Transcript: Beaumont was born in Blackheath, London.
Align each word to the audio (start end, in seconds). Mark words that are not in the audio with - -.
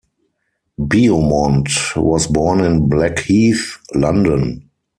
Beaumont 0.79 1.69
was 1.95 2.25
born 2.25 2.59
in 2.61 2.89
Blackheath, 2.89 3.77
London. 3.93 4.67